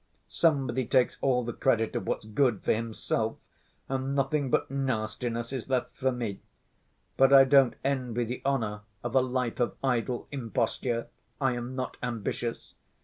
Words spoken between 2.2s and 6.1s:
good for Himself, and nothing but nastiness is left